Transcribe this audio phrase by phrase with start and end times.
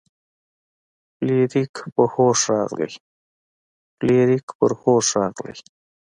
[1.15, 1.75] فلیریک
[4.61, 5.59] په هوښ راغی.